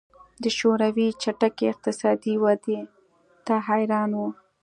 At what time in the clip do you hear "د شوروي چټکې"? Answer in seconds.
0.43-1.65